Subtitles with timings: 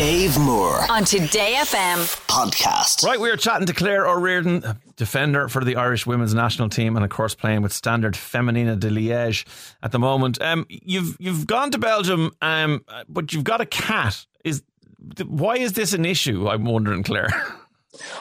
[0.00, 1.98] Dave Moore on Today FM.
[2.26, 3.04] podcast.
[3.04, 6.96] Right, we are chatting to Claire O'Riordan, a defender for the Irish women's national team,
[6.96, 9.44] and of course playing with Standard Feminina de Liège
[9.82, 10.40] at the moment.
[10.40, 14.24] Um, you've you've gone to Belgium, um, but you've got a cat.
[14.42, 14.62] Is
[15.26, 16.48] why is this an issue?
[16.48, 17.28] I'm wondering, Claire.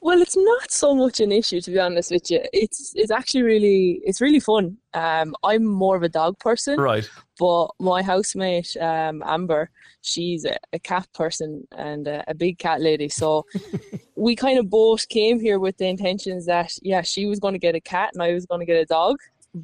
[0.00, 2.40] Well, it's not so much an issue to be honest with you.
[2.52, 4.76] It's it's actually really it's really fun.
[4.94, 7.08] Um, I'm more of a dog person, right.
[7.38, 9.70] but my housemate um, Amber,
[10.02, 13.08] she's a, a cat person and a, a big cat lady.
[13.08, 13.44] So
[14.16, 17.58] we kind of both came here with the intentions that yeah, she was going to
[17.58, 19.16] get a cat and I was going to get a dog.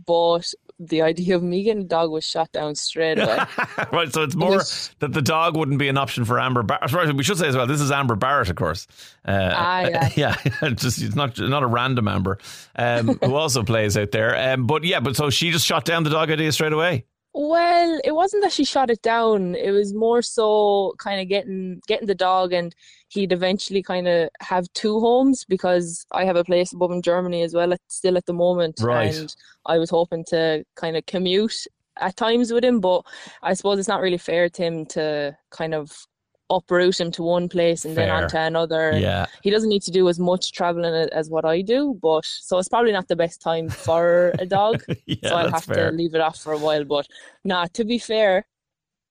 [0.07, 0.53] But
[0.89, 3.39] the idea of me getting a dog was shot down straight away.
[3.93, 6.93] right, so it's more Which- that the dog wouldn't be an option for Amber Barrett.
[6.93, 8.87] Right, we should say as well, this is Amber Barrett, of course.
[9.27, 9.81] Uh, Ah,
[10.17, 10.37] yeah.
[10.63, 12.39] yeah, just it's not not a random Amber
[12.77, 14.53] um, who also plays out there.
[14.55, 17.05] Um, but yeah, but so she just shot down the dog idea straight away.
[17.35, 19.55] Well, it wasn't that she shot it down.
[19.55, 22.75] It was more so kind of getting getting the dog, and
[23.09, 27.43] he'd eventually kind of have two homes because I have a place above in Germany
[27.43, 28.81] as well, at, still at the moment.
[28.83, 29.15] Right.
[29.15, 31.67] And I was hoping to kind of commute
[31.99, 33.03] at times with him, but
[33.43, 36.07] I suppose it's not really fair to him to kind of
[36.51, 38.15] uproot him to one place and then Fair.
[38.25, 38.93] on to another.
[38.97, 39.27] Yeah.
[39.43, 42.69] He doesn't need to do as much traveling as what I do, but so it's
[42.69, 45.91] probably not the best time for a dog yeah, so I'll have fair.
[45.91, 46.85] to leave it off for a while.
[46.85, 47.07] But
[47.45, 48.47] nah, to be fair,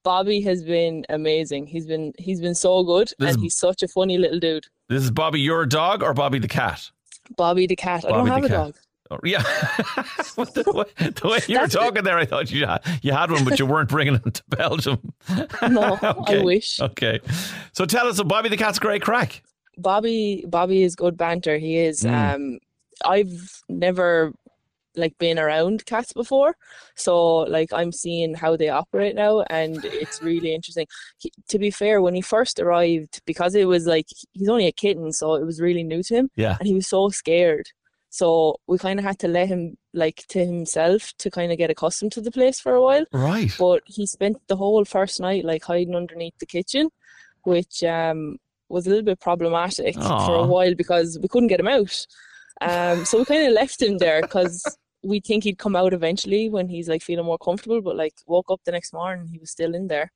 [0.04, 1.68] Bobby has been amazing.
[1.68, 4.66] He's been he's been so good, This and he's such a funny little dude.
[4.90, 6.90] This is Bobby, your dog, or Bobby the cat?
[7.38, 8.04] Bobby the cat.
[8.06, 8.52] I don't have a cat.
[8.52, 8.76] dog.
[9.12, 9.44] Oh, yeah.
[10.36, 13.30] The, way, the way you were That's talking there, I thought you had, you had
[13.30, 15.14] one, but you weren't bringing it to Belgium.
[15.70, 16.40] No, Okay.
[16.40, 16.80] I wish.
[16.80, 17.20] Okay.
[17.74, 19.44] So tell us, so Bobby the cat's great crack.
[19.78, 21.58] Bobby Bobby is good banter.
[21.58, 22.02] He is.
[22.04, 22.36] Mm.
[22.36, 22.60] Um,
[23.06, 24.34] I've never
[24.96, 26.56] like been around cats before,
[26.96, 30.88] so like I'm seeing how they operate now, and it's really interesting.
[31.18, 34.72] He, to be fair, when he first arrived, because it was like he's only a
[34.72, 36.30] kitten, so it was really new to him.
[36.36, 36.58] Yeah.
[36.60, 37.68] and he was so scared.
[38.12, 41.72] So we kind of had to let him like to himself to kind of get
[41.72, 43.06] accustomed to the place for a while.
[43.14, 43.50] Right.
[43.58, 46.90] But he spent the whole first night like hiding underneath the kitchen,
[47.44, 51.70] which um was a little bit problematic for a while because we couldn't get him
[51.70, 52.06] out.
[52.60, 56.50] Um, so we kind of left him there because we think he'd come out eventually
[56.50, 57.82] when he's like feeling more comfortable.
[57.82, 60.12] But like woke up the next morning, he was still in there.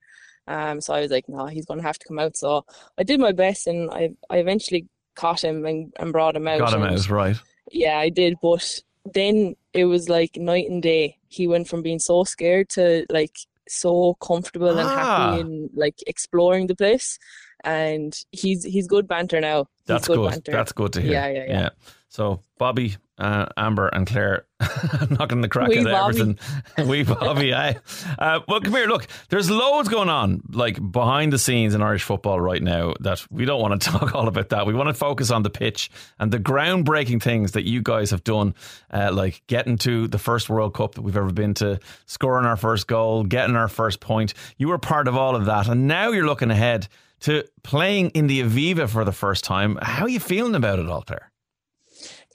[0.48, 2.36] Um, so I was like, no, he's gonna have to come out.
[2.36, 2.66] So
[2.98, 6.60] I did my best, and I I eventually caught him and, and brought him out.
[6.60, 7.38] Got him out, right.
[7.72, 8.82] Yeah, I did, but
[9.14, 11.18] then it was like night and day.
[11.28, 13.36] He went from being so scared to like
[13.68, 14.96] so comfortable and Ah.
[15.32, 17.18] happy and like exploring the place.
[17.64, 19.60] And he's he's good banter now.
[19.64, 20.30] He's That's good.
[20.30, 20.52] banter.
[20.52, 21.14] That's good to hear.
[21.14, 21.70] Yeah, yeah, yeah.
[22.16, 24.46] So Bobby, uh, Amber, and Claire
[25.10, 26.40] knocking the crack Wee out of everything.
[26.88, 27.76] Wee Bobby, aye.
[28.18, 28.88] Uh, well, come here.
[28.88, 32.94] Look, there's loads going on, like behind the scenes in Irish football right now.
[33.02, 34.66] That we don't want to talk all about that.
[34.66, 38.24] We want to focus on the pitch and the groundbreaking things that you guys have
[38.24, 38.56] done,
[38.92, 42.56] uh, like getting to the first World Cup that we've ever been to, scoring our
[42.56, 44.36] first goal, getting our first point.
[44.58, 46.88] You were part of all of that, and now you're looking ahead
[47.22, 49.78] to playing in the Aviva for the first time.
[49.82, 51.30] How are you feeling about it all, Claire?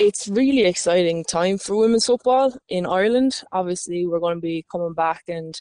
[0.00, 3.43] It's really exciting time for women's football in Ireland.
[3.53, 5.61] Obviously, we're going to be coming back and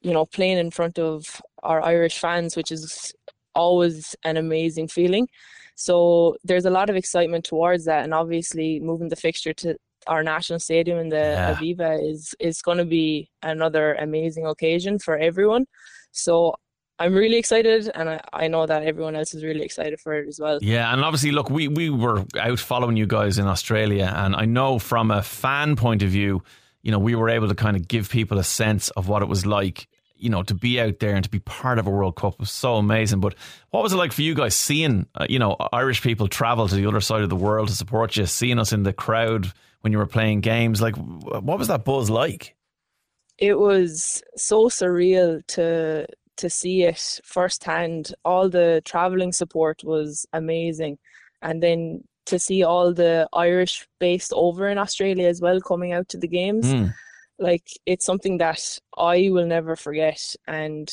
[0.00, 3.12] you know playing in front of our Irish fans, which is
[3.54, 5.28] always an amazing feeling.
[5.74, 9.76] So there's a lot of excitement towards that, and obviously moving the fixture to
[10.06, 11.54] our national stadium in the Yeah.
[11.54, 15.66] Aviva is is going to be another amazing occasion for everyone.
[16.12, 16.54] So
[17.00, 20.28] I'm really excited, and I, I know that everyone else is really excited for it
[20.28, 20.58] as well.
[20.60, 24.44] Yeah, and obviously, look, we, we were out following you guys in Australia, and I
[24.44, 26.42] know from a fan point of view,
[26.82, 29.28] you know, we were able to kind of give people a sense of what it
[29.28, 32.16] was like, you know, to be out there and to be part of a World
[32.16, 33.20] Cup was so amazing.
[33.20, 33.34] But
[33.70, 36.74] what was it like for you guys seeing, uh, you know, Irish people travel to
[36.74, 39.50] the other side of the world to support you, seeing us in the crowd
[39.80, 40.82] when you were playing games?
[40.82, 42.56] Like, what was that buzz like?
[43.40, 46.06] it was so surreal to
[46.36, 48.14] to see it firsthand.
[48.24, 50.98] All the traveling support was amazing,
[51.42, 56.08] and then to see all the Irish based over in Australia as well coming out
[56.10, 56.94] to the games, Mm.
[57.38, 60.36] like it's something that I will never forget.
[60.46, 60.88] And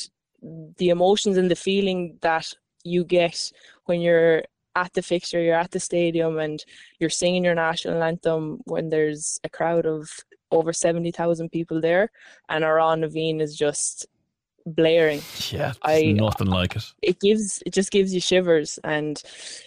[0.77, 2.53] the emotions and the feeling that
[2.83, 3.51] you get
[3.85, 4.43] when you're
[4.75, 6.63] at the fixture, you're at the stadium, and
[6.99, 10.09] you're singing your national anthem when there's a crowd of
[10.51, 12.09] over 70,000 people there,
[12.49, 14.05] and our Amhrán na bhFiann is just
[14.75, 15.21] blaring.
[15.49, 16.83] Yeah, I- nothing like it.
[17.01, 19.21] It gives, it just gives you shivers, and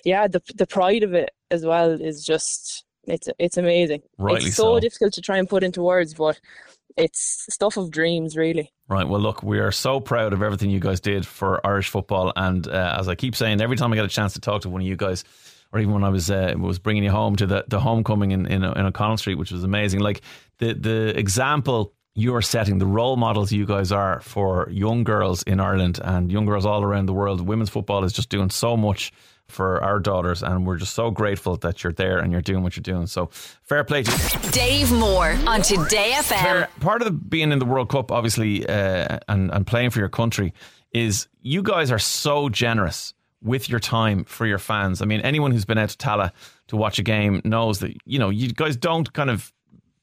[0.05, 4.03] yeah, the the pride of it as well is just it's it's amazing.
[4.19, 4.81] Rightly it's so, so.
[4.81, 6.41] difficult to try and put into words, but
[6.97, 8.73] it's stuff of dreams, really.
[8.89, 9.09] Right.
[9.09, 12.67] Well, look, we are so proud of everything you guys did for Irish football, and
[12.67, 14.81] uh, as I keep saying, every time I get a chance to talk to one
[14.81, 15.25] of you guys,
[15.73, 18.47] or even when I was uh, was bringing you home to the, the homecoming in
[18.47, 20.01] in, in O'Connell Street, which was amazing.
[20.01, 20.23] Like
[20.59, 25.43] the the example you are setting, the role models you guys are for young girls
[25.45, 27.47] in Ireland and young girls all around the world.
[27.47, 29.13] Women's football is just doing so much
[29.47, 32.77] for our daughters, and we're just so grateful that you're there and you're doing what
[32.77, 33.07] you're doing.
[33.07, 33.31] So,
[33.63, 34.51] fair play to you.
[34.51, 36.43] Dave Moore on Today FM.
[36.43, 39.99] Fair, part of the, being in the World Cup, obviously, uh, and, and playing for
[39.99, 40.55] your country
[40.93, 45.03] is you guys are so generous with your time for your fans.
[45.03, 46.33] I mean, anyone who's been out to Tallaght
[46.69, 49.53] to watch a game knows that, you know, you guys don't kind of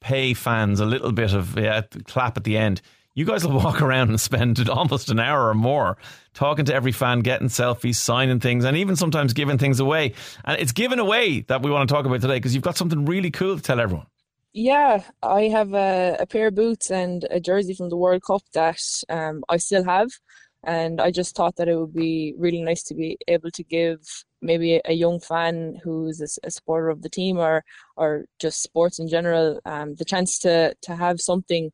[0.02, 2.82] pay fans a little bit of yeah, clap at the end.
[3.14, 5.98] You guys will walk around and spend almost an hour or more
[6.34, 10.14] talking to every fan, getting selfies, signing things, and even sometimes giving things away.
[10.46, 13.06] And it's giving away that we want to talk about today because you've got something
[13.06, 14.06] really cool to tell everyone.
[14.54, 18.42] Yeah, I have a, a pair of boots and a jersey from the World Cup
[18.54, 18.80] that
[19.10, 20.10] um, I still have.
[20.64, 24.00] And I just thought that it would be really nice to be able to give
[24.42, 27.64] maybe a young fan who's a, a supporter of the team or
[27.96, 31.72] or just sports in general um, the chance to to have something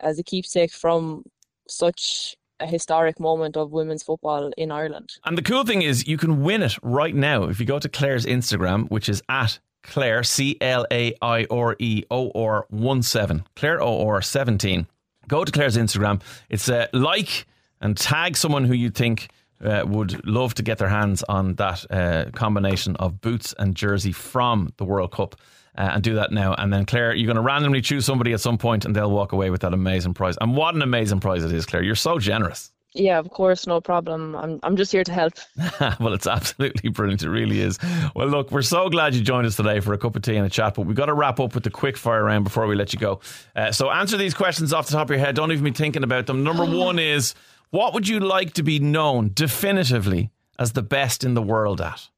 [0.00, 1.22] as a keepsake from
[1.68, 5.10] such a historic moment of women's football in Ireland.
[5.24, 7.88] And the cool thing is, you can win it right now if you go to
[7.88, 13.02] Claire's Instagram, which is at Claire C L A I R E O R one
[13.02, 14.86] seven Claire O R seventeen.
[15.28, 16.20] Go to Claire's Instagram.
[16.48, 17.46] It's a like
[17.84, 19.28] and tag someone who you think
[19.62, 24.10] uh, would love to get their hands on that uh, combination of boots and jersey
[24.10, 25.36] from the World Cup.
[25.76, 26.54] Uh, and do that now.
[26.54, 29.32] And then, Claire, you're going to randomly choose somebody at some point and they'll walk
[29.32, 30.36] away with that amazing prize.
[30.40, 31.82] And what an amazing prize it is, Claire.
[31.82, 32.70] You're so generous.
[32.96, 34.36] Yeah, of course, no problem.
[34.36, 35.32] I'm I'm just here to help.
[35.98, 37.24] well, it's absolutely brilliant.
[37.24, 37.76] It really is.
[38.14, 40.46] Well, look, we're so glad you joined us today for a cup of tea and
[40.46, 42.76] a chat, but we've got to wrap up with the quick fire round before we
[42.76, 43.18] let you go.
[43.56, 45.34] Uh, so answer these questions off the top of your head.
[45.34, 46.44] Don't even be thinking about them.
[46.44, 47.34] Number one is
[47.74, 50.30] what would you like to be known definitively
[50.60, 52.08] as the best in the world at?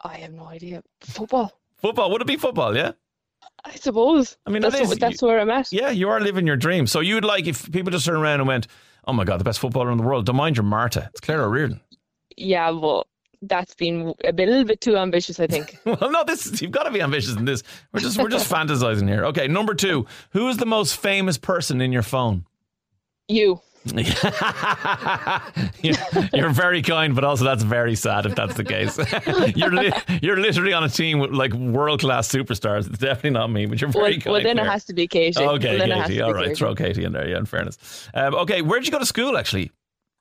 [0.00, 0.82] I have no idea.
[1.02, 1.52] Football.
[1.76, 2.10] Football.
[2.10, 2.74] Would it be football?
[2.74, 2.92] Yeah.
[3.62, 4.38] I suppose.
[4.46, 5.70] I mean, that's, what, that's where I'm at.
[5.70, 6.86] Yeah, you are living your dream.
[6.86, 8.66] So you'd like if people just turned around and went,
[9.06, 11.10] "Oh my god, the best footballer in the world." Don't mind your Marta.
[11.10, 11.80] It's Clara O'Riordan.
[12.38, 13.06] Yeah, well,
[13.42, 15.78] that's been a, bit, a little bit too ambitious, I think.
[15.84, 17.62] well, no, this you've got to be ambitious in this.
[17.92, 19.26] We're just we're just fantasizing here.
[19.26, 20.06] Okay, number two.
[20.30, 22.46] Who is the most famous person in your phone?
[23.28, 23.60] You.
[25.82, 25.94] you're,
[26.32, 28.96] you're, very kind, but also that's very sad if that's the case.
[29.56, 29.92] you're li-
[30.22, 32.86] you're literally on a team with like world class superstars.
[32.86, 34.32] It's definitely not me, but you're very well, kind.
[34.32, 34.66] Well, then Claire.
[34.66, 35.38] it has to be Katie.
[35.38, 36.22] Okay, well, Katie.
[36.22, 36.54] All right, Katie.
[36.54, 37.28] throw Katie in there.
[37.28, 38.08] Yeah, in fairness.
[38.14, 39.70] Um, okay, where did you go to school actually?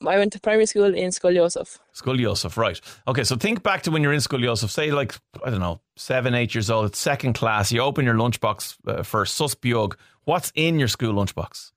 [0.05, 1.79] I went to primary school in Scoil Joseph.
[1.93, 2.79] Scoil Joseph, right.
[3.07, 5.79] Okay, so think back to when you're in Scoil Joseph, say like, I don't know,
[5.95, 9.95] seven, eight years old, it's second class, you open your lunchbox uh, for sos beag.
[10.25, 11.71] What's in your school lunchbox?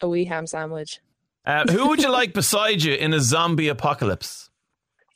[0.00, 1.00] A wee ham sandwich.
[1.44, 4.50] Uh, who would you like beside you in a zombie apocalypse?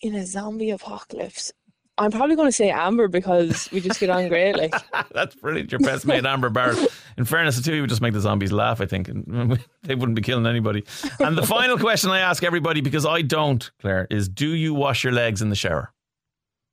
[0.03, 1.53] In a zombie apocalypse?
[1.99, 4.57] I'm probably going to say Amber because we just get on great.
[4.57, 4.73] Like
[5.13, 5.73] that's brilliant.
[5.73, 6.79] Your best mate, Amber Barrett.
[7.17, 8.81] In fairness, the two of you would just make the zombies laugh.
[8.81, 10.85] I think and they wouldn't be killing anybody.
[11.19, 15.03] And the final question I ask everybody because I don't, Claire, is: Do you wash
[15.03, 15.93] your legs in the shower?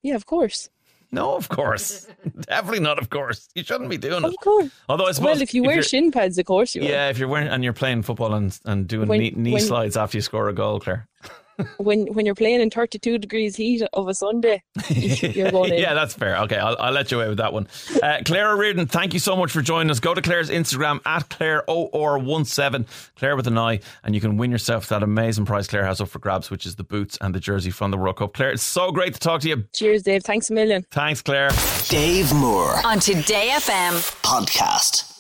[0.03, 0.69] Yeah, of course.
[1.15, 2.07] No, of course.
[2.41, 2.99] Definitely not.
[2.99, 4.35] Of course, you shouldn't be doing of it.
[4.35, 4.69] Of course.
[4.89, 6.83] Although I suppose, well, if you wear shin pads, of course you.
[6.83, 9.61] Yeah, if you're wearing and you're playing football and and doing when, knee, knee when,
[9.61, 11.07] slides after you score a goal, Claire.
[11.77, 15.79] when when you're playing in 32 degrees heat of a Sunday, you're going in.
[15.79, 16.37] yeah, that's fair.
[16.43, 17.67] Okay, I'll, I'll let you away with that one.
[18.01, 19.99] Uh, Claire O'Riordan, thank you so much for joining us.
[19.99, 22.85] Go to Claire's Instagram at Claire OR17,
[23.15, 26.09] Claire with an I, and you can win yourself that amazing prize Claire has up
[26.09, 28.33] for grabs, which is the boots and the jersey from the World Cup.
[28.33, 29.63] Claire, it's so great to talk to you.
[29.73, 30.23] Cheers, Dave.
[30.23, 30.85] Thanks a million.
[30.91, 31.49] Thanks, Claire.
[31.87, 35.14] Dave Moore on Today FM podcast.